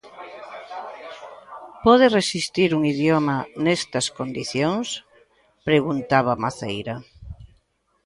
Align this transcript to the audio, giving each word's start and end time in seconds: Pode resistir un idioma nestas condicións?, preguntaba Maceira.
Pode 1.85 2.05
resistir 2.17 2.69
un 2.77 2.81
idioma 2.93 3.37
nestas 3.65 4.05
condicións?, 4.17 4.87
preguntaba 5.69 6.39
Maceira. 6.43 6.95